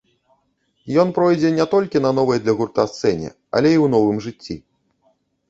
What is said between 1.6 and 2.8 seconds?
толькі на новай для